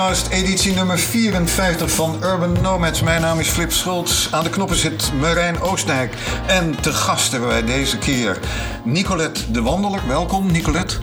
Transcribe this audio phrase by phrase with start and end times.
[0.00, 3.02] Podcast editie nummer 54 van Urban Nomads.
[3.02, 4.32] Mijn naam is Flip Schultz.
[4.32, 6.14] Aan de knoppen zit Marijn Oostdijk.
[6.46, 8.38] En te gasten wij deze keer
[8.84, 10.00] Nicolette de Wandeler.
[10.06, 10.96] Welkom Nicolette.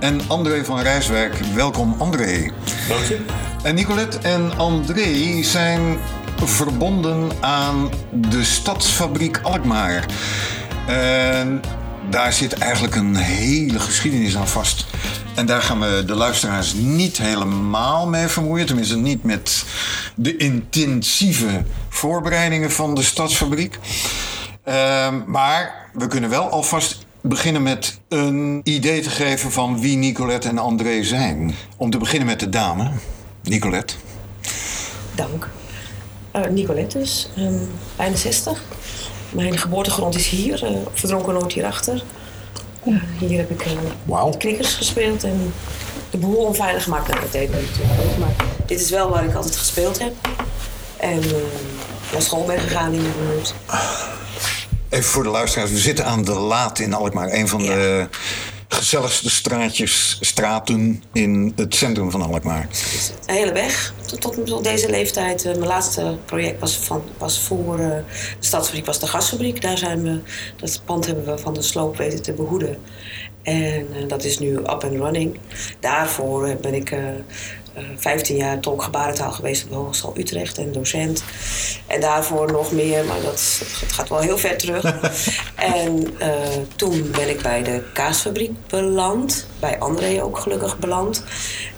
[0.00, 1.34] En André van Rijswijk.
[1.54, 2.50] Welkom André.
[2.88, 3.24] Dank je.
[3.62, 5.98] En Nicolette en André zijn
[6.44, 10.06] verbonden aan de Stadsfabriek Alkmaar.
[10.86, 11.60] En
[12.10, 14.86] daar zit eigenlijk een hele geschiedenis aan vast.
[15.36, 18.66] En daar gaan we de luisteraars niet helemaal mee vermoeien.
[18.66, 19.64] Tenminste, niet met
[20.14, 23.78] de intensieve voorbereidingen van de Stadsfabriek.
[24.64, 30.48] Ehm, maar we kunnen wel alvast beginnen met een idee te geven van wie Nicolette
[30.48, 31.54] en André zijn.
[31.76, 32.90] Om te beginnen met de dame,
[33.42, 33.94] Nicolette.
[35.14, 35.48] Dank.
[36.36, 38.62] Uh, Nicolette dus, um, bijna 60.
[39.30, 42.02] Mijn geboortegrond is hier, uh, verdronken nooit hierachter.
[42.86, 43.72] Uh, hier heb ik uh,
[44.04, 44.38] wow.
[44.38, 45.52] knikkers gespeeld en
[46.10, 47.08] de boel onveilig gemaakt.
[47.08, 50.12] Nou, dat deed ik natuurlijk maar dit is wel waar ik altijd gespeeld heb.
[50.96, 51.20] En
[52.12, 53.54] naar school ben gegaan in de buurt.
[54.88, 57.32] Even voor de luisteraars, we zitten aan de Laat in Alkmaar.
[57.32, 57.74] Een van ja.
[57.74, 58.08] de
[58.68, 62.68] gezelligste straatjes, straten in het centrum van Alkmaar.
[63.26, 65.44] Een hele weg tot, deze leeftijd.
[65.44, 68.04] Uh, mijn laatste project was, van, was voor uh, de
[68.38, 69.62] stadsfabriek, was de gasfabriek.
[69.62, 70.20] Daar zijn we,
[70.56, 72.76] dat pand hebben we van de sloop weten te behoeden.
[73.42, 75.38] En uh, dat is nu up and running.
[75.80, 76.96] Daarvoor ben ik
[77.96, 81.24] 15 jaar tolk gebarentaal geweest op de Hogeschool Utrecht en docent.
[81.86, 84.84] En daarvoor nog meer, maar dat, dat gaat wel heel ver terug.
[85.56, 86.28] en uh,
[86.76, 89.46] toen ben ik bij de kaasfabriek beland.
[89.60, 91.24] Bij André ook gelukkig beland.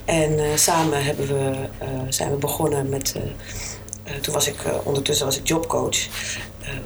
[0.05, 1.51] En uh, samen hebben we,
[1.83, 3.15] uh, zijn we begonnen met...
[4.21, 5.99] toen was ik, ondertussen was ik jobcoach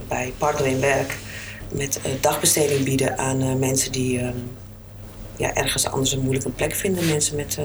[0.09, 1.17] bij Partner in Werk.
[1.69, 4.21] Met dagbesteding bieden aan mensen die
[5.37, 7.07] ja, ergens anders een moeilijke plek vinden.
[7.07, 7.59] Mensen met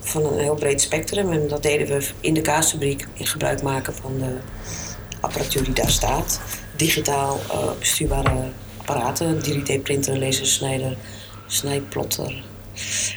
[0.00, 1.32] van een heel breed spectrum.
[1.32, 4.36] En dat deden we in de kaasfabriek in gebruik maken van de
[5.20, 6.40] apparatuur die daar staat.
[6.76, 10.96] Digitaal uh, bestuurbare apparaten, 3D-printer, lasersnijder,
[11.46, 12.42] snijplotter.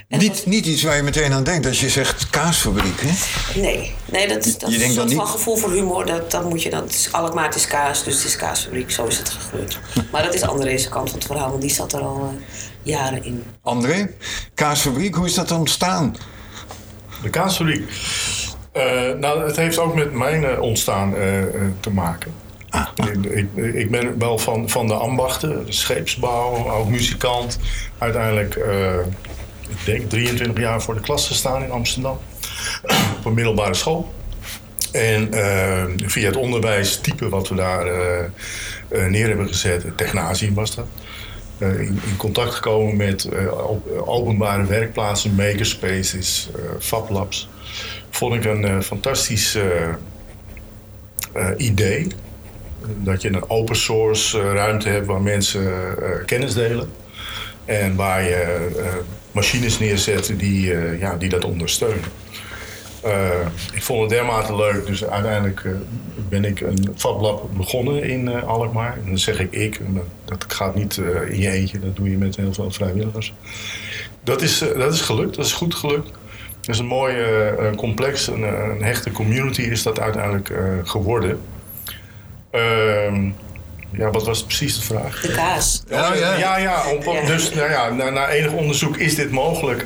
[0.08, 3.62] Niet, niet iets waar je meteen aan denkt als je zegt kaasfabriek, hè?
[3.62, 5.18] Nee, nee dat, is, dat is een soort niet...
[5.18, 6.06] van gevoel voor humor.
[6.06, 8.92] Dat, dat moet je dan, het is Alkmaar, het is kaas, dus het is kaasfabriek.
[8.92, 9.80] Zo is het gegroeid.
[10.12, 12.42] maar dat is André's kant van het verhaal, want die zat er al uh,
[12.82, 13.44] jaren in.
[13.62, 14.10] André,
[14.54, 16.16] kaasfabriek, hoe is dat ontstaan?
[17.32, 17.86] De.
[18.78, 21.44] Uh, nou, het heeft ook met mijn uh, ontstaan uh,
[21.80, 22.34] te maken.
[22.70, 23.08] Ah, ah.
[23.08, 27.60] Ik, ik, ben wel van, van de ambachten, scheepsbouw, ook muzikant.
[27.98, 28.56] Uiteindelijk,
[29.70, 32.20] ik denk 23 jaar voor de klas gestaan in Amsterdam.
[33.18, 34.14] op een middelbare school.
[34.92, 35.30] En
[36.06, 37.86] via het onderwijstype wat we daar
[39.10, 40.88] neer hebben gezet, technasium was dat.
[41.58, 43.30] In, in, contact gekomen met
[44.06, 46.50] openbare werkplaatsen, makerspaces,
[46.80, 47.50] fablabs
[48.10, 49.58] vond ik een fantastisch
[51.58, 52.08] idee.
[52.98, 56.90] Dat je een open source ruimte hebt waar mensen kennis delen.
[57.66, 58.70] En waar je
[59.32, 62.23] machines neerzet die, ja, die dat ondersteunen.
[63.74, 65.66] Ik vond het dermate leuk, dus uiteindelijk
[66.30, 68.94] ben ik een fablab begonnen in Alkmaar.
[68.94, 69.80] En dan zeg ik ik,
[70.26, 70.98] dat gaat niet
[71.30, 73.34] in je eentje, dat doe je met heel veel vrijwilligers.
[74.24, 76.12] Dat is, dat is gelukt, dat is goed gelukt.
[76.66, 81.42] Het is een mooi uh, complex, een, een, hechte community is dat uiteindelijk uh, geworden.
[82.52, 83.32] Uh,
[83.90, 85.22] ja, wat was precies de vraag?
[85.22, 85.84] De kaas.
[85.90, 86.38] Ja, ja.
[86.38, 87.26] ja, ja, op, ja.
[87.26, 89.86] Dus nou ja, na, na, enig onderzoek is dit mogelijk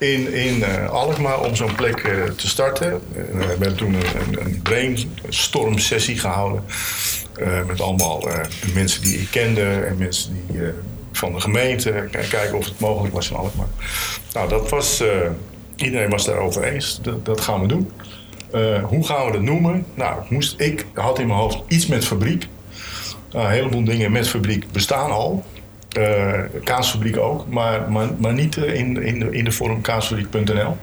[0.00, 1.98] in, in uh, Alkmaar om zo'n plek
[2.36, 3.00] te starten.
[3.32, 6.64] we hebben toen een, een brainstorm sessie gehouden.
[7.66, 8.24] met allemaal
[8.74, 10.60] mensen die ik kende en mensen die
[11.12, 12.08] van de gemeente.
[12.10, 13.68] Kijken of het mogelijk was in Alkmaar.
[14.32, 15.02] Nou, dat was
[15.76, 16.98] Iedereen was daarover eens.
[17.02, 17.90] Dat, dat gaan we doen.
[18.84, 19.86] Hoe gaan we dat noemen?
[19.94, 22.46] Nou, moest, ik had in mijn hoofd iets met fabriek.
[23.34, 25.44] Uh, een heleboel dingen met fabriek bestaan al.
[25.98, 26.32] Uh,
[26.64, 30.76] kaasfabriek ook, maar, maar, maar niet in, in, de, in de vorm kaasfabriek.nl.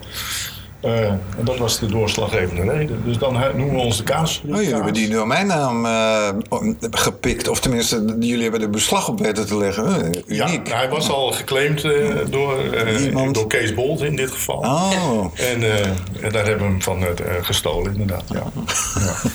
[0.84, 3.02] Uh, en dat was de doorslaggevende reden.
[3.04, 4.42] Dus dan noemen we ons de kaas.
[4.46, 6.28] Oh, jullie hebben die domeinnaam uh,
[6.90, 7.48] gepikt.
[7.48, 9.84] Of tenminste, jullie hebben er beslag op weten te leggen.
[9.84, 10.68] Uh, uniek.
[10.68, 11.82] Ja, hij was al geclaimd
[12.30, 12.56] door,
[13.32, 14.58] door Kees Bolt in dit geval.
[14.58, 15.24] Oh.
[15.34, 15.62] En,
[16.22, 17.04] en daar hebben we hem van
[17.42, 18.24] gestolen, inderdaad.
[18.32, 18.42] Ja.
[18.94, 19.30] ja.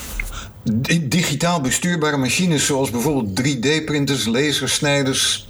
[1.02, 5.48] Digitaal bestuurbare machines zoals bijvoorbeeld 3D-printers, lasersnijders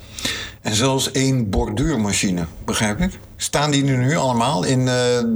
[0.62, 3.19] en zelfs één borduurmachine, begrijp ik?
[3.36, 4.86] Staan die nu allemaal in uh,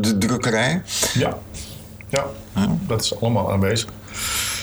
[0.01, 0.81] de drukkerij?
[1.13, 1.37] Ja.
[2.09, 2.25] ja,
[2.87, 3.89] dat is allemaal aanwezig.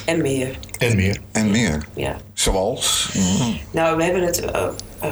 [0.05, 0.58] En meer.
[0.78, 1.20] En meer.
[1.32, 1.87] En meer.
[1.94, 2.16] Ja.
[2.32, 3.11] Zoals?
[3.14, 3.58] Mm.
[3.70, 4.43] Nou, we hebben het.
[4.43, 4.66] Uh,
[5.05, 5.11] uh,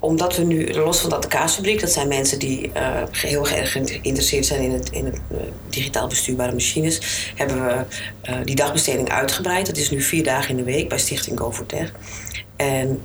[0.00, 3.72] omdat we nu, los van dat de kaasfabriek, dat zijn mensen die uh, heel erg
[3.72, 5.38] geïnteresseerd zijn in het, in het uh,
[5.68, 7.84] digitaal bestuurbare machines, hebben we
[8.30, 9.66] uh, die dagbesteding uitgebreid.
[9.66, 11.52] Dat is nu vier dagen in de week bij Stichting Go
[12.58, 13.02] En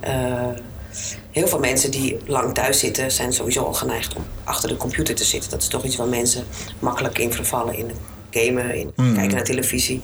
[1.30, 5.14] heel veel mensen die lang thuis zitten, zijn sowieso al geneigd om achter de computer
[5.14, 5.50] te zitten.
[5.50, 6.44] Dat is toch iets waar mensen
[6.78, 7.90] makkelijk in vervallen in
[8.30, 9.14] gamen, in mm.
[9.14, 10.02] kijken naar televisie.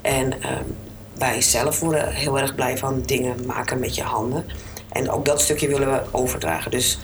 [0.00, 0.32] En
[1.18, 4.44] wij zelf worden heel erg blij van dingen maken met je handen.
[4.88, 6.70] En ook dat stukje willen we overdragen.
[6.70, 6.98] Dus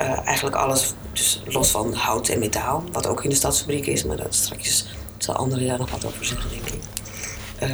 [0.00, 4.04] uh, eigenlijk alles, dus los van hout en metaal, wat ook in de stadsfabriek is,
[4.04, 4.86] maar dat straks
[5.18, 6.80] zal anderen daar nog wat over zeggen, denk ik.
[7.62, 7.68] Uh,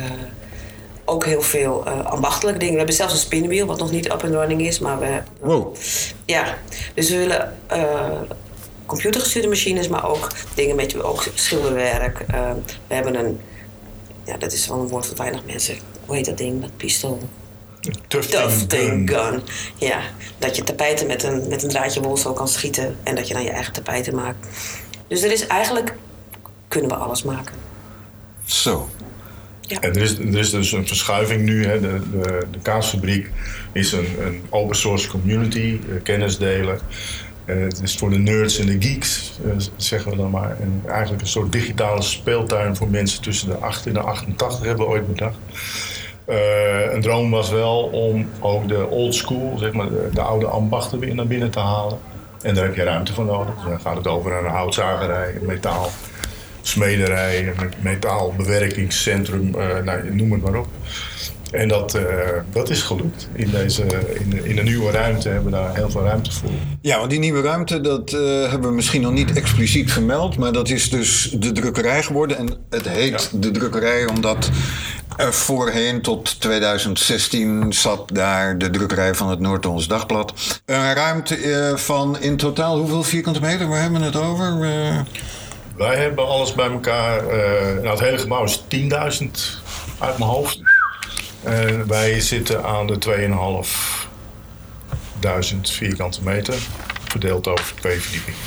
[1.10, 2.72] ook heel veel uh, ambachtelijke dingen.
[2.72, 5.22] We hebben zelfs een spinnenwiel, wat nog niet up and running is, maar we.
[5.40, 5.76] Wow.
[6.24, 6.58] Ja,
[6.94, 7.56] dus we willen
[8.86, 12.24] computergestuurde machines, maar ook dingen met ook schilderwerk.
[12.86, 13.40] we hebben een,
[14.24, 15.78] ja, dat is wel een woord wat weinig mensen.
[16.06, 16.60] Hoe heet dat ding?
[16.60, 17.18] Dat pistool.
[18.08, 19.30] Tufting gun.
[19.30, 19.42] gun.
[19.76, 20.00] Ja,
[20.38, 23.34] dat je tapijten met een, met een draadje wol zo kan schieten en dat je
[23.34, 24.46] dan je eigen tapijten maakt.
[25.08, 25.94] Dus er is eigenlijk,
[26.68, 27.54] kunnen we alles maken.
[28.44, 28.88] Zo.
[29.78, 31.66] En er is, er is dus een verschuiving nu.
[31.66, 31.80] Hè.
[31.80, 32.00] De,
[32.50, 33.30] de, kaasfabriek
[33.72, 35.58] is een, een open source community,
[35.88, 36.78] uh, kennis delen.
[37.46, 40.56] Uh, het is voor de nerds en de geeks, uh, zeggen we dan maar.
[40.60, 44.86] En eigenlijk een soort digitale speeltuin voor mensen tussen de 8 en de 88 hebben
[44.86, 45.36] we ooit bedacht.
[46.92, 50.98] Een droom was wel om ook de old school, zeg maar, de, de, oude ambachten
[50.98, 51.98] weer naar binnen te halen.
[52.42, 53.54] En daar heb je ruimte voor nodig.
[53.54, 55.90] Dus dan gaat het over een houtzagerij, metaal
[56.62, 60.68] smederij, een metaalbewerkingscentrum, uh, nou, noem het maar op.
[61.50, 62.02] En dat, uh,
[62.52, 63.28] dat is gelukt.
[63.32, 63.84] In, deze,
[64.14, 66.50] in, in de nieuwe ruimte hebben we daar heel veel ruimte voor.
[66.80, 68.20] Ja, want die nieuwe ruimte, dat uh,
[68.50, 70.36] hebben we misschien nog niet expliciet vermeld.
[70.36, 72.36] Maar dat is dus de drukkerij geworden.
[72.36, 74.50] En het heet de drukkerij omdat
[75.16, 80.60] er voorheen tot 2016 zat daar de drukkerij van het Noord-Hollands Dagblad.
[80.64, 83.68] Een ruimte uh, van in totaal hoeveel vierkante meter?
[83.68, 84.68] Waar hebben we het over?
[85.80, 87.22] Wij hebben alles bij elkaar.
[87.74, 88.66] nou, het hele gebouw is 10.000
[89.98, 90.60] uit mijn hoofd.
[91.42, 93.10] En wij zitten aan de 2.500
[95.62, 96.54] vierkante meter,
[97.08, 98.38] verdeeld over twee verdiepingen.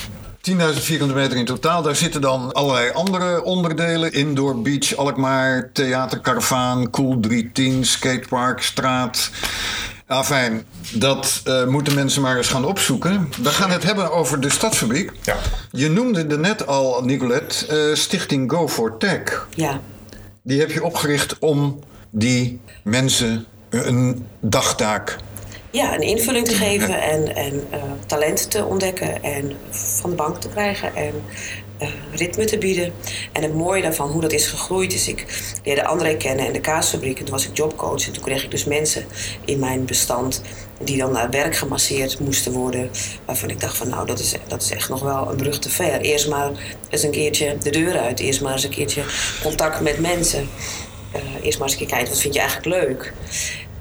[0.75, 1.81] 10.000 vierkante meter in totaal.
[1.81, 4.13] Daar zitten dan allerlei andere onderdelen.
[4.13, 9.31] Indoor Beach, Alkmaar, Theaterkaravaan, Cool 310, Skatepark, Straat.
[10.07, 13.29] Afijn, dat uh, moeten mensen maar eens gaan opzoeken.
[13.41, 15.11] We gaan het hebben over de stadsfabriek.
[15.21, 15.35] Ja.
[15.71, 19.47] Je noemde er net al, Nicolette, uh, Stichting Go for Tech.
[19.55, 19.79] Ja.
[20.44, 21.79] Die heb je opgericht om
[22.09, 25.17] die mensen een dagtaak
[25.73, 30.38] ja, een invulling te geven en, en uh, talent te ontdekken en van de bank
[30.38, 31.13] te krijgen en
[32.11, 32.93] ritme te bieden.
[33.31, 35.25] En het mooie daarvan, hoe dat is gegroeid, is ik
[35.63, 38.51] leerde André kennen in de kaasfabriek en toen was ik jobcoach en toen kreeg ik
[38.51, 39.05] dus mensen
[39.45, 40.41] in mijn bestand
[40.83, 42.89] die dan naar werk gemasseerd moesten worden.
[43.25, 45.69] Waarvan ik dacht van nou, dat is, dat is echt nog wel een brug te
[45.69, 46.01] ver.
[46.01, 46.51] Eerst maar
[46.89, 48.19] eens een keertje de deur uit.
[48.19, 49.03] Eerst maar eens een keertje
[49.41, 50.49] contact met mensen.
[51.15, 53.13] Uh, eerst maar eens een keer kijken, wat vind je eigenlijk leuk?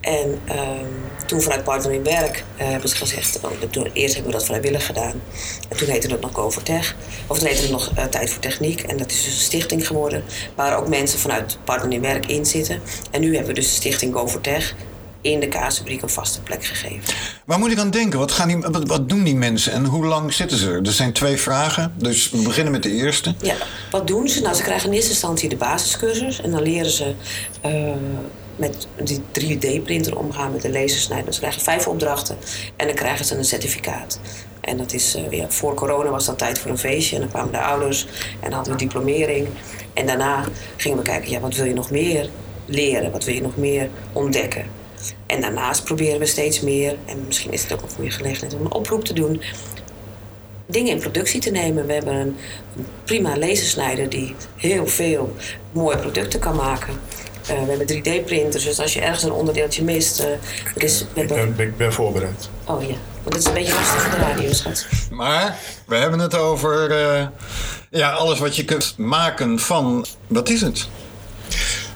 [0.02, 0.86] En um,
[1.26, 3.38] toen vanuit Partner in Werk uh, hebben ze gezegd...
[3.42, 5.22] Oh, toen, eerst hebben we dat vrijwillig gedaan.
[5.68, 6.96] En toen heette het nog Overtech.
[7.26, 8.80] Of toen heette het nog uh, Tijd voor Techniek.
[8.80, 10.24] En dat is dus een stichting geworden...
[10.54, 12.80] waar ook mensen vanuit Partner in Werk in zitten.
[13.10, 14.74] En nu hebben we dus de stichting Overtech
[15.22, 17.14] in de kaasfabriek een vaste plek gegeven.
[17.44, 18.18] Waar moet ik aan denken?
[18.18, 20.82] Wat, gaan die, wat, wat, doen die mensen en hoe lang zitten ze er?
[20.82, 23.34] Er zijn twee vragen, dus we beginnen met de eerste.
[23.42, 23.54] Ja,
[23.90, 24.40] wat doen ze?
[24.40, 27.14] Nou, ze krijgen in eerste instantie de basiscursus en dan leren ze
[27.66, 27.94] uh,
[28.56, 31.32] met die 3D-printer omgaan, met de lasersnijder.
[31.32, 32.36] Ze krijgen vijf opdrachten
[32.76, 34.20] en dan krijgen ze een certificaat.
[34.60, 37.14] En dat is, ja, voor corona was dat tijd voor een feestje.
[37.14, 38.06] En dan kwamen de ouders
[38.40, 39.48] en dan hadden we diplomering.
[39.94, 40.44] En daarna
[40.76, 42.30] gingen we kijken, ja, wat wil je nog meer
[42.66, 43.10] leren?
[43.10, 44.64] Wat wil je nog meer ontdekken?
[45.26, 48.60] En daarnaast proberen we steeds meer, en misschien is het ook een goede gelegenheid om
[48.60, 49.42] een oproep te doen,
[50.66, 51.86] dingen in productie te nemen.
[51.86, 52.36] We hebben een
[53.04, 55.34] prima lasersnijder die heel veel
[55.72, 56.94] mooie producten kan maken.
[57.50, 60.20] Uh, we hebben 3D-printers, dus als je ergens een onderdeeltje mist.
[60.20, 60.26] Uh,
[60.74, 61.38] is, hebben...
[61.38, 62.48] ik, ben, ik ben voorbereid.
[62.64, 64.86] Oh ja, want het is een beetje lastig voor de radio, schat.
[65.10, 65.56] Maar
[65.86, 67.26] we hebben het over uh,
[67.90, 70.06] ja, alles wat je kunt maken van.
[70.26, 70.88] Wat is het?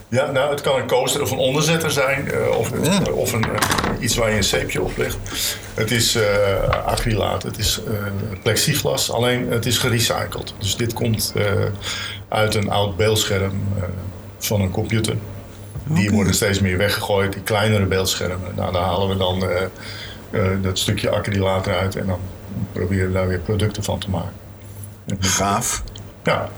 [0.08, 2.30] Ja, nou, het kan een coaster of een onderzetter zijn.
[2.34, 3.12] Uh, of, ja.
[3.12, 3.56] of een, uh,
[4.00, 5.16] iets waar je een zeepje op legt.
[5.74, 6.24] Het is uh,
[6.84, 7.80] acrylaat, het is
[8.42, 10.54] plexiglas, alleen het is gerecycled.
[10.58, 11.32] Dus dit komt
[12.28, 13.62] uit een oud beeldscherm
[14.38, 15.16] van een computer.
[15.86, 16.14] Die okay.
[16.14, 18.54] worden steeds meer weggegooid, die kleinere beeldschermen.
[18.54, 19.44] Nou, daar halen we dan
[20.62, 22.18] dat stukje acrylaat eruit en dan
[22.72, 24.32] proberen we daar weer producten van te maken.
[25.18, 25.82] Gaaf.
[26.22, 26.50] Ja,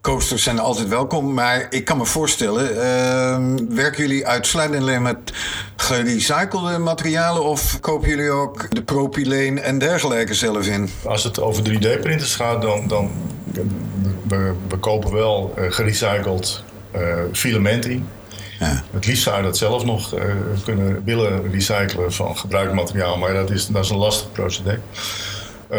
[0.00, 5.18] Coasters zijn altijd welkom, maar ik kan me voorstellen, uh, werken jullie uitsluitend alleen met
[5.76, 10.90] gerecyclede materialen of kopen jullie ook de propyleen en dergelijke zelf in?
[11.04, 13.10] Als het over 3D-printers gaat, dan, dan
[14.28, 16.64] we, we kopen wel uh, gerecycled
[16.96, 17.00] uh,
[17.32, 18.06] filament in.
[18.60, 18.82] Ja.
[18.90, 20.22] Het liefst zou je dat zelf nog uh,
[20.64, 24.70] kunnen willen recyclen van gebruikt materiaal, maar dat is, dat is een lastig procedé.
[24.70, 25.78] Uh,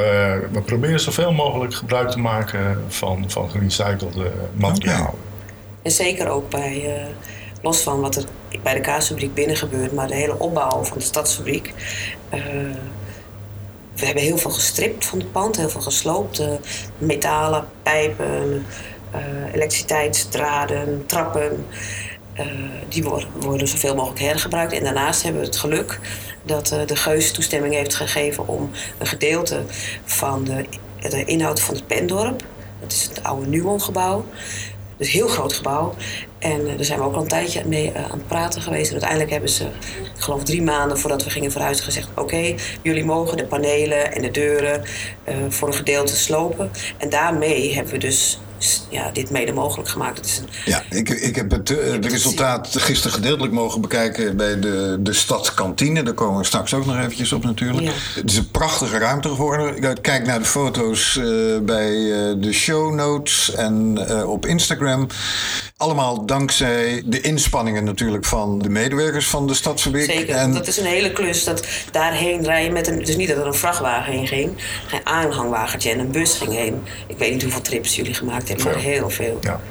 [0.52, 5.02] we proberen zoveel mogelijk gebruik te maken van, van gerecyclede materiaal.
[5.02, 5.16] Okay.
[5.82, 7.06] En zeker ook bij, uh,
[7.62, 8.24] los van wat er
[8.64, 11.74] bij de kaasfabriek binnen gebeurt, maar de hele opbouw van de stadsfabriek.
[13.96, 16.44] we hebben heel veel gestript van het pand, heel veel gesloopt.
[16.98, 18.66] metalen, pijpen,
[19.54, 21.66] elektriciteitsdraden, trappen.
[22.40, 22.46] Uh,
[22.90, 23.04] die
[23.40, 24.74] worden, zoveel mogelijk hergebruikt.
[24.74, 26.00] En daarnaast hebben we het geluk
[26.44, 29.62] dat uh, de Geus toestemming heeft gegeven om een gedeelte
[30.06, 30.66] van de,
[31.10, 32.44] de inhoud van het Pendorp,
[32.80, 34.26] dat is het oude Nuon-gebouw,
[34.98, 35.96] dus een heel groot gebouw.
[36.40, 38.86] En uh, daar zijn we ook al een tijdje mee aan het praten geweest.
[38.86, 39.64] En uiteindelijk hebben ze,
[40.16, 44.22] ik geloof drie maanden voordat we gingen verhuizen, gezegd: Oké, jullie mogen de panelen en
[44.22, 44.84] de deuren
[45.50, 46.72] voor een gedeelte slopen.
[46.98, 48.40] En daarmee hebben we dus
[48.90, 50.18] ja, dit mede mogelijk gemaakt.
[50.18, 54.38] Het is een, ja, ik, ik heb het, uh, het resultaat gisteren gedeeltelijk mogen bekijken
[54.38, 56.04] bij de, de stadskantine.
[56.04, 57.84] Daar komen we straks ook nog eventjes op natuurlijk.
[57.84, 57.92] Ja.
[58.16, 60.02] Het is een prachtige ruimte geworden.
[60.02, 61.92] Kijk naar de foto's uh, bij
[62.38, 65.08] de show notes en op Instagram.
[65.82, 70.12] Allemaal dankzij de inspanningen natuurlijk van de medewerkers van de Stadsfabriek.
[70.12, 70.54] Zeker, en...
[70.54, 71.44] dat is een hele klus.
[71.44, 73.04] Dat daarheen rijden met een...
[73.04, 74.58] Dus niet dat er een vrachtwagen heen ging.
[74.92, 76.84] Een aanhangwagentje en een bus ging heen.
[77.08, 79.38] Ik weet niet hoeveel trips jullie gemaakt hebben, maar heel veel.
[79.42, 79.62] Ja.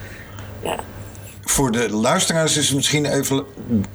[0.62, 0.76] ja.
[1.44, 3.44] Voor de luisteraars is het misschien even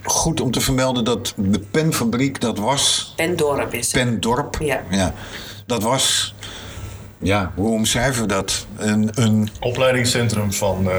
[0.03, 3.13] goed om te vermelden dat de penfabriek, dat was...
[3.15, 4.03] Pendorp is het.
[4.03, 4.83] Pendorp, ja.
[4.89, 5.13] ja.
[5.65, 6.34] Dat was
[7.17, 8.65] ja, hoe omschrijven we dat?
[8.77, 9.49] Een, een...
[9.59, 10.93] Opleidingscentrum van uh,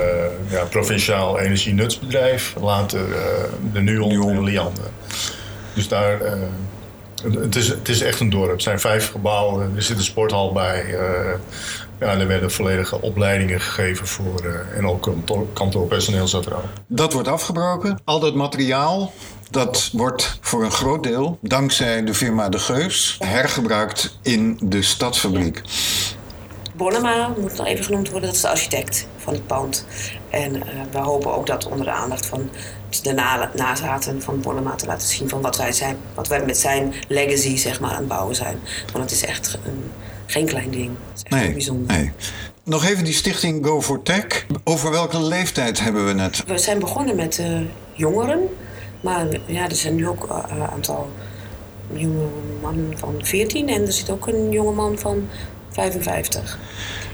[0.49, 3.17] ja, Provinciaal Energienutsbedrijf, later uh,
[3.73, 4.31] de Nuon, Nuon.
[4.31, 4.85] en Liander.
[5.75, 6.33] Dus daar, uh,
[7.41, 8.51] het, is, het is echt een dorp.
[8.51, 10.85] Het zijn vijf gebouwen, er zit een sporthal bij.
[12.01, 16.65] ja, er werden volledige opleidingen gegeven voor, en ook kantoor, kantoorpersoneel zat er ook.
[16.87, 18.01] Dat wordt afgebroken.
[18.05, 19.13] Al dat materiaal
[19.51, 25.63] dat wordt voor een groot deel, dankzij de firma De Geus, hergebruikt in de stadsfabriek.
[26.77, 29.87] Bonnema moet nog even genoemd worden, dat is de architect van het pand.
[30.31, 32.51] En uh, we hopen ook dat onder de aandacht van
[33.03, 36.95] de nazaten van Bonnema te laten zien van wat wij zijn, wat wij met zijn
[37.09, 38.59] legacy zeg maar aan het bouwen zijn.
[38.93, 39.91] Want het is echt een,
[40.27, 40.91] geen klein ding.
[41.13, 41.97] Het is echt nee, bijzonder.
[41.97, 42.13] Nee.
[42.65, 44.47] Nog even die stichting Go for Tech.
[44.65, 46.45] Over welke leeftijd hebben we het?
[46.47, 47.61] We zijn begonnen met uh,
[47.93, 48.49] jongeren.
[49.01, 51.11] Maar ja, er zijn nu ook een uh, aantal
[51.93, 52.27] jonge
[52.63, 55.29] mannen van 14 en er zit ook een jonge man van
[55.77, 56.59] 55.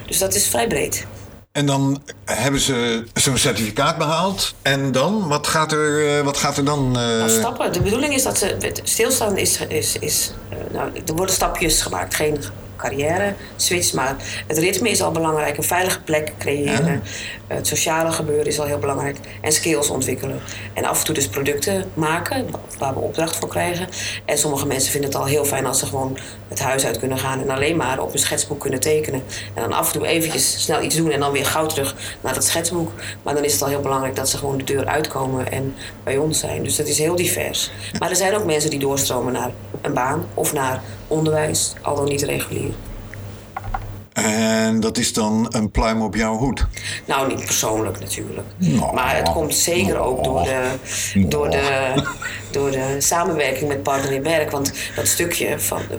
[0.07, 1.07] Dus dat is vrij breed.
[1.53, 4.55] En dan hebben ze zo'n certificaat behaald.
[4.63, 5.29] En dan?
[5.29, 6.87] Wat gaat er, eh, wat gaat er dan?
[6.87, 6.93] Uh...
[6.93, 7.73] Nou, stappen.
[7.73, 8.73] De bedoeling is dat ze.
[8.83, 9.61] Stilstaan is.
[9.69, 12.15] is, is uh, nou, er worden stapjes gemaakt.
[12.15, 12.39] Geen
[12.83, 13.93] carrière switch.
[13.93, 15.57] Maar het ritme is al belangrijk.
[15.57, 17.03] Een veilige plek creëren.
[17.47, 19.17] Het sociale gebeuren is al heel belangrijk.
[19.41, 20.41] En skills ontwikkelen.
[20.73, 22.47] En af en toe dus producten maken.
[22.79, 23.89] Waar we opdracht voor krijgen.
[24.25, 27.19] En sommige mensen vinden het al heel fijn als ze gewoon het huis uit kunnen
[27.19, 27.41] gaan.
[27.41, 29.23] En alleen maar op een schetsboek kunnen tekenen.
[29.55, 31.11] En dan af en toe eventjes snel iets doen.
[31.11, 32.93] En dan weer gauw terug naar dat schetsboek.
[33.23, 35.53] Maar dan is het al heel belangrijk dat ze gewoon de deur uitkomen.
[35.53, 35.75] En
[36.05, 36.63] bij ons zijn.
[36.63, 37.71] Dus dat is heel divers.
[37.99, 40.27] Maar er zijn ook mensen die doorstromen naar een baan.
[40.35, 40.83] Of naar
[41.13, 41.75] onderwijs.
[41.83, 42.71] Al dan niet regulier.
[44.13, 46.67] En dat is dan een pluim op jouw hoed?
[47.07, 48.47] Nou, niet persoonlijk natuurlijk.
[48.57, 50.71] Nou, maar het komt zeker ook door de,
[51.15, 51.95] door, de,
[52.51, 54.51] door de samenwerking met Partner in Werk.
[54.51, 55.99] Want dat stukje van de,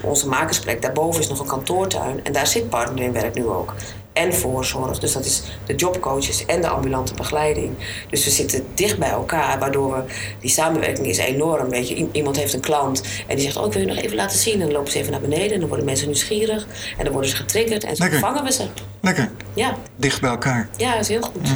[0.00, 2.24] onze makersplek, daarboven is nog een kantoortuin.
[2.24, 3.74] En daar zit Partner in Werk nu ook
[4.14, 4.98] en voorzorg.
[4.98, 7.70] Dus dat is de jobcoaches en de ambulante begeleiding.
[8.10, 10.02] Dus we zitten dicht bij elkaar, waardoor we
[10.40, 11.68] die samenwerking is enorm.
[11.68, 14.16] Weet je, iemand heeft een klant en die zegt: Oh, ik wil je nog even
[14.16, 14.52] laten zien.
[14.52, 16.66] En dan lopen ze even naar beneden en dan worden mensen nieuwsgierig
[16.98, 18.66] en dan worden ze getriggerd en zo vangen we ze.
[19.00, 19.30] Lekker.
[19.54, 19.76] Ja.
[19.96, 20.68] Dicht bij elkaar.
[20.76, 21.48] Ja, dat is heel goed.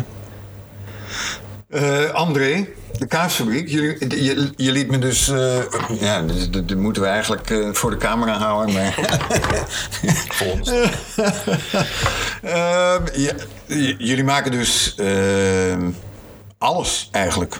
[1.68, 3.68] Uh, André, de kaasfabriek.
[3.68, 5.28] Je, je, je, liet me dus.
[5.28, 5.62] Uh,
[6.00, 8.74] ja, dat moeten we eigenlijk uh, voor de camera houden.
[8.74, 8.94] Maar.
[12.42, 13.32] Ehm, ja,
[13.98, 15.90] jullie maken dus ehm,
[16.58, 17.56] alles eigenlijk.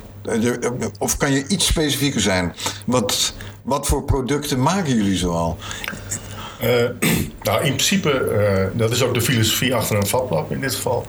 [0.99, 2.55] Of kan je iets specifieker zijn?
[2.87, 5.59] Wat, wat voor producten maken jullie zoal?
[6.63, 7.11] Uh,
[7.43, 8.29] nou, in principe,
[8.73, 11.07] uh, dat is ook de filosofie achter een vatlab in dit geval.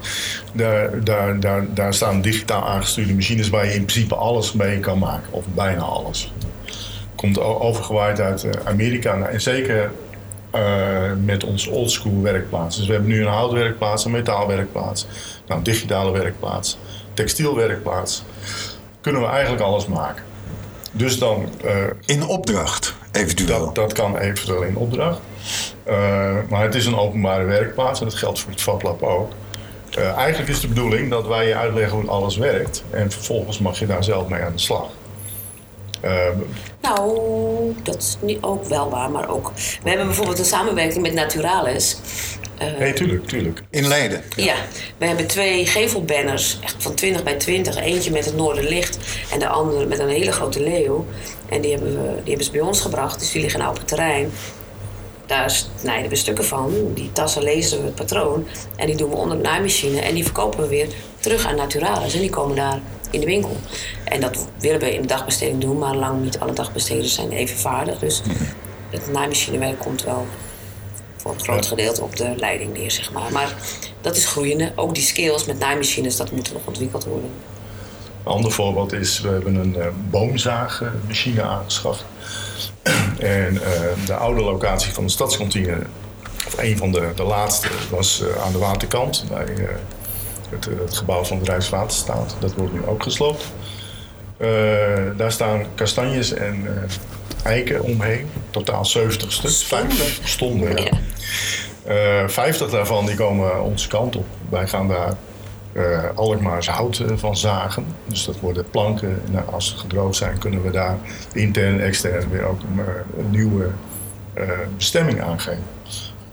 [0.54, 5.00] Daar, daar, daar, daar staan digitaal aangestuurde machines waar je in principe alles mee kan
[5.00, 6.34] maken, of bijna alles.
[7.16, 9.92] Komt overgewaaid uit eh, Amerika en zeker
[11.24, 12.78] met onze oldschool werkplaats.
[12.78, 15.08] Dus we hebben nu een houtwerkplaats, een metaalwerkplaats,
[15.48, 16.78] nou, een digitale werkplaats,
[17.14, 18.24] textielwerkplaats.
[19.02, 20.24] Kunnen we eigenlijk alles maken.
[20.92, 21.74] Dus dan, eh,
[22.06, 23.66] In opdracht, eventueel.
[23.66, 25.20] dat, dat kan eventueel in opdracht.
[25.84, 29.32] Eh, maar het is een openbare werkplaats en dat geldt voor het vatlab ook.
[29.98, 32.84] Eh, eigenlijk is de bedoeling dat wij je uitleggen hoe alles werkt.
[32.90, 34.88] En vervolgens mag je daar zelf mee aan de slag.
[36.02, 36.12] Eh,
[36.82, 39.52] Nou, dat is niet ook wel waar, maar ook...
[39.84, 41.98] We hebben bijvoorbeeld een samenwerking met Naturalis.
[42.58, 43.64] Eh, nee, tuurlijk, tuurlijk.
[43.70, 44.24] In Leiden.
[44.36, 44.56] Ja,
[44.98, 47.76] we hebben twee gevelbanners, echt van 20 bij 20.
[47.78, 48.98] Eentje met het Noorderlicht
[49.32, 51.06] en de andere met een hele grote leeuw.
[51.50, 53.78] En die hebben, we, die hebben ze bij ons gebracht, dus die liggen nou op
[53.78, 54.32] het terrein.
[55.30, 56.92] Daar snijden we stukken van.
[56.94, 58.48] Die tassen lezen we het patroon.
[58.76, 60.00] En die doen we onder de naaimachine.
[60.00, 60.88] En die verkopen we weer
[61.20, 62.14] terug aan Naturalis.
[62.14, 62.80] En die komen daar
[63.12, 63.58] in de winkel.
[64.04, 65.78] En dat willen we in de dagbesteding doen.
[65.78, 68.00] Maar lang niet alle dagbesteders zijn even vaardig.
[68.00, 68.22] Dus
[68.90, 70.26] het naaimachinewerk komt wel
[71.18, 73.32] voor een groot gedeelte op de leiding neer, zeg maar.
[73.32, 73.56] Maar
[74.02, 74.72] dat is groeiende.
[74.76, 77.32] Ook die skills met naaimachines, dat moet nog ontwikkeld worden.
[78.24, 82.06] Een ander voorbeeld is, we hebben een eh, boomzaagmachine aangeschaft.
[83.20, 85.78] en eh, de oude locatie van de stadskantine,
[86.48, 89.46] of een van de, de laatste, was eh, aan de waterkant bij
[90.50, 92.36] het, het gebouw van het Rijkswaterstaat.
[92.40, 93.44] Dat wordt nu ook gesloopt.
[95.18, 96.68] Daar staan kastanjes en
[97.44, 99.50] eiken omheen, totaal 70 stuk.
[99.52, 99.96] Stonden.
[99.96, 100.84] Vijf- stonden ja.
[100.84, 102.24] Ja.
[102.24, 104.26] Eh, 50 daarvan die komen onze kant op.
[104.50, 105.14] Wij gaan daar
[105.72, 107.86] eh Alkmaars hout eh, van zagen.
[108.06, 109.22] Dus dat worden planken.
[109.32, 110.98] Nou, als ze gedroogd zijn, kunnen we daar
[111.34, 113.70] intern en extern weer ook een, eh, nieuwe
[114.78, 115.64] bestemming aangeven.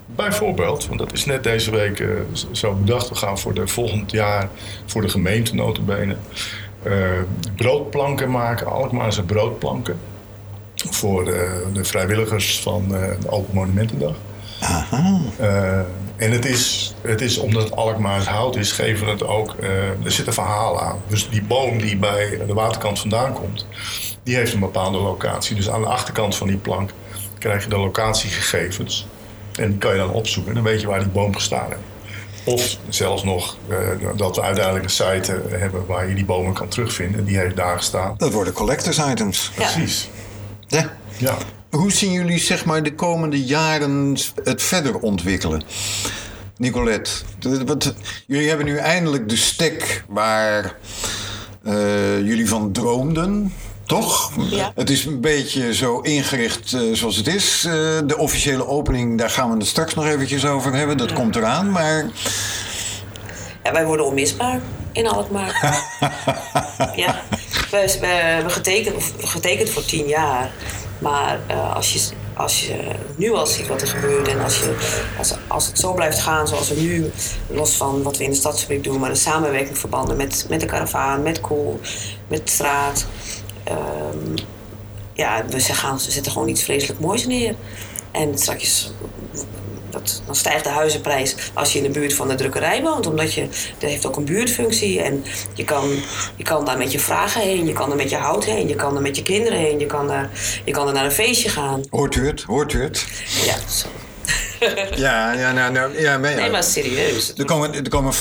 [0.07, 2.05] Bijvoorbeeld, want dat is net deze week
[2.51, 3.09] zo bedacht.
[3.09, 4.49] We gaan voor de volgend jaar
[4.87, 6.17] voor de gemeente notabene
[7.57, 8.67] broodplanken maken.
[8.67, 9.97] Alkmaarse broodplanken.
[10.91, 14.15] Voor de, de vrijwilligers van eh, de Open Monumentendag.
[15.39, 15.79] Eh,
[16.17, 19.69] en het is, het is, omdat het Alkmaars hout is, geven we het ook, eh,
[20.05, 20.99] er zit een verhaal aan.
[21.09, 23.67] Dus die boom die bij de waterkant vandaan komt,
[24.23, 25.57] die heeft een bepaalde locatie.
[25.57, 26.91] Dus aan de achterkant van die plank
[27.39, 29.07] krijg je de locatiegegevens.
[29.57, 30.55] En die kan je dan opzoeken.
[30.55, 31.81] Dan weet je waar die boom gestaan heeft.
[32.45, 33.77] Of zelfs nog eh,
[34.17, 37.25] dat we uiteindelijk een site hebben waar je die bomen kan terugvinden.
[37.25, 38.15] Die heeft daar gestaan.
[38.17, 39.51] Dat worden collectors items.
[39.55, 40.09] Precies.
[40.67, 40.91] Ja.
[41.17, 41.37] Ja.
[41.71, 45.63] Hoe zien jullie zeg maar, de komende jaren het verder ontwikkelen?
[46.57, 47.11] Nicolette,
[47.67, 47.95] wat,
[48.27, 50.77] jullie hebben nu eindelijk de stek waar
[51.63, 53.53] eh, jullie van droomden,
[53.85, 54.33] toch?
[54.51, 54.73] Ja.
[54.75, 57.65] Het is een beetje zo ingericht eh, zoals het is.
[57.65, 57.73] Eh,
[58.07, 60.97] de officiële opening, daar gaan we het straks nog eventjes over hebben.
[60.97, 62.07] Dat komt eraan, maar
[63.65, 64.61] Ja, wij worden onmisbaar
[64.93, 65.61] in Alkmaar.
[67.05, 67.21] ja,
[67.71, 68.53] we, we hebben
[69.19, 70.51] getekend voor tien jaar.
[70.99, 72.01] Maar eh, als, je,
[72.35, 74.77] als je nu al ziet wat er gebeurt en als, je,
[75.19, 77.11] als, als het zo blijft gaan zoals we nu,
[77.49, 80.67] los van wat we in de stadsfabriek doen, maar de samenwerking verbanden met, met de
[80.67, 81.81] karavaan, met Cool,
[82.29, 83.07] met Straat.
[83.65, 84.37] ehm,
[85.13, 87.55] ja, we, gaan, ze zetten gewoon iets vreselijk moois neer.
[88.11, 88.93] En straks,
[89.99, 93.07] dat, dan stijgt de huizenprijs als je in de buurt van de drukkerij woont.
[93.07, 95.03] Omdat je, dat heeft ook een buurtfunctie.
[95.03, 95.89] En je kan,
[96.37, 98.75] je kan daar met je vragen heen, je kan er met je hout heen, je
[98.75, 100.31] kan er met je kinderen heen, je kan er,
[100.65, 101.83] je kan er naar een feestje gaan.
[101.91, 102.43] hoort u het?
[102.43, 103.07] Hoort u het?
[103.45, 103.89] Ja, zo.
[104.95, 106.37] Ja, ja, nou, nou, ja, maar, ja.
[106.37, 107.33] Nee, maar serieus.
[107.37, 108.13] Er komen, er komen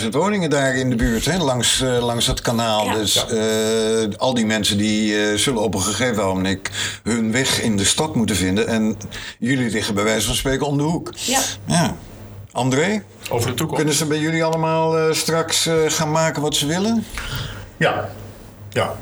[0.00, 2.84] 15.000 woningen daar in de buurt, hè, langs, eh, langs het kanaal.
[2.84, 2.94] Ja.
[2.94, 6.68] Dus eh, al die mensen die eh, zullen op een gegeven moment
[7.02, 8.66] hun weg in de stad moeten vinden.
[8.68, 8.96] En
[9.38, 11.12] jullie liggen bij wijze van spreken om de hoek.
[11.14, 11.40] Ja.
[11.66, 11.96] Ja.
[12.54, 13.76] André, Over de toekomst.
[13.76, 17.04] kunnen ze bij jullie allemaal eh, straks eh, gaan maken wat ze willen?
[17.76, 18.08] Ja,
[18.70, 18.94] ja.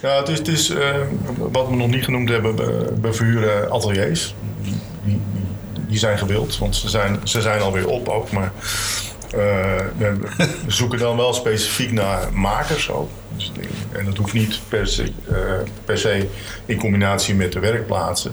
[0.00, 0.96] Ja, het is, het is eh,
[1.36, 2.56] wat we nog niet genoemd hebben,
[3.02, 4.34] we verhuren ateliers.
[5.92, 8.30] Die, zijn gewild, want ze zijn, ze zijn alweer op ook.
[8.30, 8.52] Maar
[9.30, 9.38] eh,
[9.96, 10.18] we,
[10.66, 13.10] zoeken dan wel specifiek naar makers ook.
[13.36, 13.52] Dus,
[13.92, 15.36] en dat hoeft niet per se, eh,
[15.84, 16.28] per se
[16.66, 18.32] in combinatie met de werkplaatsen.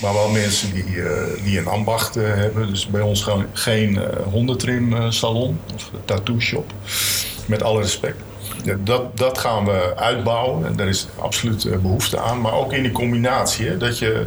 [0.00, 2.68] Maar wel mensen die, eh, die een ambacht hebben.
[2.68, 6.72] Dus bij ons gewoon geen eh hondentrim eh, salon of tattoo shop.
[7.46, 8.16] Met alle respect.
[8.78, 12.40] Dat, dat gaan we uitbouwen en daar is absoluut eh, behoefte aan.
[12.40, 14.26] Maar ook in die combinatie, hè, dat je,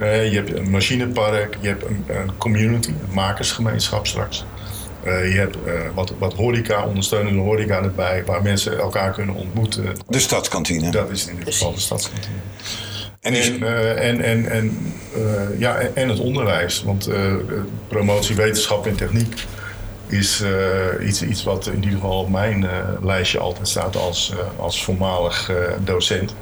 [0.00, 4.44] eh, je hebt een machinepark, je hebt een, een community, een makersgemeenschap straks.
[5.04, 9.84] Eh, je hebt eh, wat, wat horeca, ondersteunende horeca erbij, waar mensen elkaar kunnen ontmoeten.
[10.08, 10.90] De stadskantine.
[10.90, 12.34] Dat is in dit geval de stadskantine.
[13.20, 16.82] En is, En, eh, en, en, en, eh, ja, en, het onderwijs.
[16.82, 17.34] Want eh,
[17.88, 19.44] promotie wetenschap en techniek
[20.06, 22.70] is eh, iets, iets wat in ieder geval op mijn eh,
[23.02, 26.34] lijstje altijd staat als, eh, als voormalig eh, docent.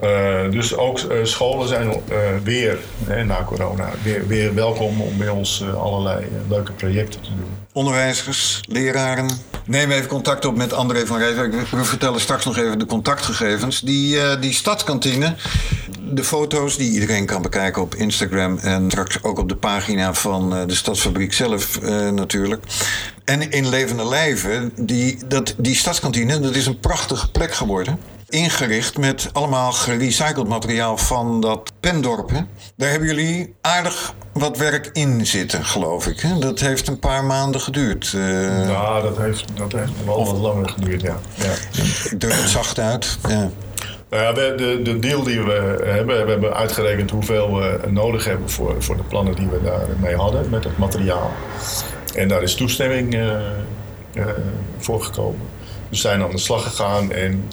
[0.00, 5.18] Eh, dus ook eh, scholen zijn eh, weer, hè, na corona, weer, weer welkom om
[5.18, 7.46] bij ons allerlei leuke projecten te doen.
[7.72, 9.30] Onderwijzers, leraren.
[9.64, 11.70] Neem even contact op met André van Rijswijk.
[11.70, 13.80] We- vertellen straks nog even de contactgegevens.
[13.80, 15.34] Die, die stadskantine,
[16.00, 18.58] de foto's die iedereen kan bekijken op Instagram...
[18.58, 21.80] en straks ook op de pagina van de Stadsfabriek zelf
[22.12, 22.64] natuurlijk.
[23.24, 27.98] En in levende lijven, die, dat, die stadskantine, dat is een prachtige plek geworden.
[28.28, 32.30] Ingericht met allemaal gerecycled materiaal van dat pendorp.
[32.30, 32.40] Hè?
[32.76, 36.20] Daar hebben jullie aardig wat werk in zitten, geloof ik.
[36.20, 36.38] Hè?
[36.38, 38.12] Dat heeft een paar maanden geduurd.
[38.14, 38.20] eh,
[38.66, 41.16] Nou, dat heeft, dat heeft wel wat langer geduurd, ja.
[41.34, 41.52] ja.
[42.10, 43.18] Ik druk het zacht uit.
[43.28, 43.50] Ja.
[44.10, 48.24] Nou ja, we, de, de deal die we hebben, we hebben uitgerekend hoeveel we nodig
[48.24, 51.32] hebben voor, voor de plannen die we daarmee hadden met het materiaal.
[52.14, 53.36] En daar is toestemming eh,
[54.78, 55.40] voor gekomen.
[55.88, 57.50] We zijn aan de slag gegaan en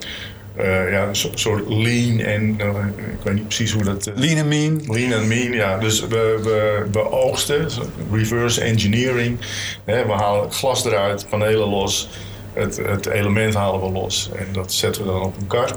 [0.58, 4.08] eh, ja, een soort, lean en eh, ik weet niet precies hoe dat.
[4.08, 4.82] eh, Lean and mean.
[4.88, 5.78] Lean and mean, ja.
[5.78, 7.68] Dus we, we, we oogsten,
[8.12, 9.40] reverse engineering.
[9.86, 12.10] Hè, we halen glas eruit, panelen los.
[12.54, 14.30] Het, het element halen we los.
[14.36, 15.72] En dat zetten we dan op een kar.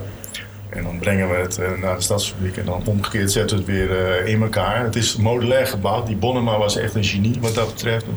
[0.69, 2.57] En dan brengen we het naar de stadsfabriek.
[2.57, 4.85] En dan omgekeerd zetten we het weer in elkaar.
[4.85, 6.07] Het is modulair gebouwd.
[6.07, 8.05] Die Bonnema was echt een genie wat dat betreft.
[8.07, 8.15] Het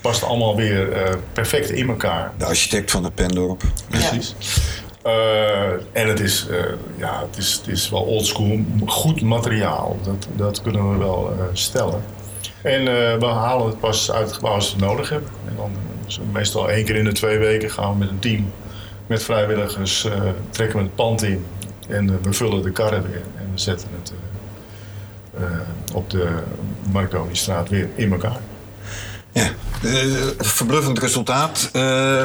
[0.00, 2.32] past allemaal weer eh, perfect in elkaar.
[2.38, 3.62] De architect van het pendorp.
[3.88, 4.34] Precies.
[5.10, 6.64] Eh, en het is, eh,
[6.96, 9.98] ja, het, is, het is wel oldschool, goed materiaal.
[10.02, 12.02] Dat, dat kunnen we wel eh, stellen.
[12.62, 12.84] En
[13.18, 15.30] we halen het pas uit het gebouw als we het nodig hebben.
[15.48, 15.70] En dan
[16.06, 18.52] zo meestal één keer in de twee weken gaan we met een team,
[19.06, 20.08] met vrijwilligers,
[20.50, 21.44] trekken we het pand in.
[21.88, 23.22] En we vullen de karren weer.
[23.36, 24.12] En we zetten het
[25.94, 26.28] op de
[26.92, 28.40] Marconi-straat weer in elkaar.
[29.32, 29.50] Ja,
[30.38, 31.70] verbluffend resultaat.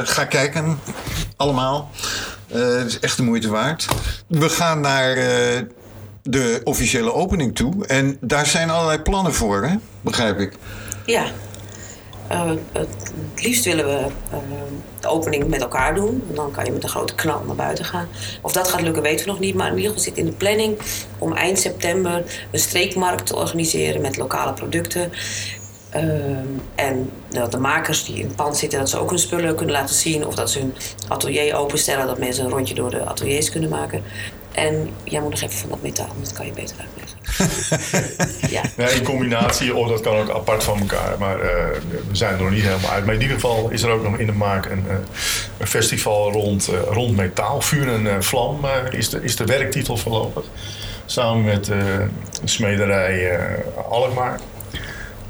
[0.03, 0.79] Ga kijken,
[1.35, 1.91] allemaal.
[2.47, 3.87] Eh, het is echt de moeite waard.
[4.27, 5.61] We gaan naar eh,
[6.23, 7.85] de officiële opening toe.
[7.85, 9.75] En daar zijn allerlei plannen voor, hè?
[10.01, 10.53] begrijp ik.
[11.05, 11.25] Ja.
[12.27, 14.07] Eh, het liefst willen we
[14.99, 16.23] de opening met elkaar doen.
[16.29, 18.07] En dan kan je met een grote knal naar buiten gaan.
[18.41, 19.55] Of dat gaat lukken, weten we nog niet.
[19.55, 20.77] Maar in ieder geval zit in de planning
[21.17, 25.11] om eind september een streekmarkt te organiseren met lokale producten.
[25.95, 29.55] Ehm, en dat de makers die in het pand zitten, dat ze ook hun spullen
[29.55, 30.27] kunnen laten zien.
[30.27, 30.75] Of dat ze hun
[31.07, 34.03] atelier openstellen, dat mensen een rondje door de ateliers kunnen maken.
[34.51, 37.15] En jij moet nog even van dat metaal, dat kan je beter uitleggen.
[38.55, 38.61] ja.
[38.77, 41.15] Ja, in combinatie, of dat kan ook apart van elkaar.
[41.19, 41.49] Maar eh,
[42.09, 43.05] we zijn er nog niet helemaal uit.
[43.05, 44.95] Maar in ieder geval is er ook nog in de maak een, eh,
[45.57, 47.61] een festival rond, eh, rond metaal.
[47.61, 48.59] Vuur en vlam
[48.91, 50.43] is, de, is de werktitel voorlopig.
[51.05, 52.05] Samen met de
[52.43, 53.39] smederij
[53.89, 54.39] Alkmaar.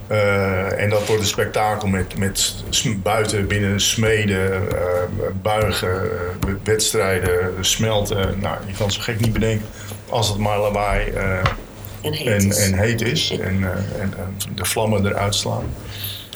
[0.08, 2.64] Eh, en dat wordt een spektakel met, met
[3.04, 8.40] buiten, binnen smeden, eh, buigen, eh, wedstrijden, smelten.
[8.40, 9.66] Nou, je kan zo gek niet bedenken
[10.10, 11.12] als het maar lawaai
[12.02, 12.70] En heet en, is.
[12.70, 13.64] en heet is en,
[14.00, 14.14] en,
[14.56, 15.66] de vlammen eruit slaan.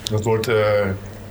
[0.04, 0.50] Dat, wordt,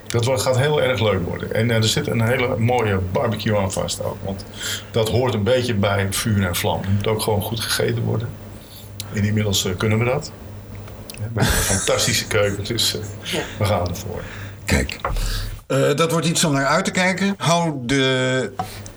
[0.06, 1.52] dat wordt, gaat heel erg leuk worden.
[1.52, 4.16] En er zit een hele mooie barbecue aan vast ook.
[4.24, 4.44] Want
[4.90, 6.80] dat hoort een beetje bij vuur en vlam.
[6.80, 8.28] Het moet ook gewoon goed gegeten worden.
[9.14, 10.32] En inmiddels kunnen we dat.
[11.32, 13.00] Met een fantastische keuken, dus eh,
[13.32, 13.40] Ja.
[13.58, 14.22] we gaan ervoor.
[14.64, 14.96] Kijk.
[15.66, 17.34] Eh, dat wordt iets om naar uit te kijken.
[17.38, 18.52] Hou de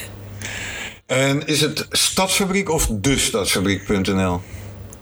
[1.05, 4.41] En is het Stadsfabriek of de Stadsfabriek.nl?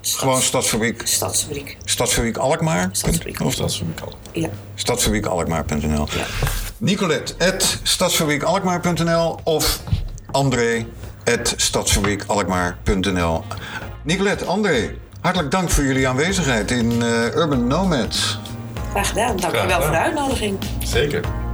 [0.02, 1.02] Gewoon Stadsfabriek.
[1.06, 1.78] Stadsfabriek.
[1.84, 2.90] Stadsfabriek Alkmaar?
[2.92, 3.42] Stadsfabriek.
[3.42, 4.50] Of voor mij Ja.
[4.76, 6.08] stadsfabriekalkmaar.nl.
[6.16, 6.26] ja.
[6.78, 9.82] Nicolette, at stadsfabriekalkmaar.nl of
[10.32, 10.86] André,
[11.24, 13.44] at stadsfabriekalkmaar.nl.
[14.04, 18.40] Nicolette, André, hartelijk dank voor jullie aanwezigheid in eh, Urban Nomads.
[18.90, 19.38] Graag gedaan.
[19.38, 20.58] Dank je Graag wel voor de uitnodiging.
[20.84, 21.47] Zeker.